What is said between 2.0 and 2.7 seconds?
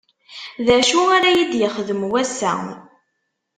wass-a.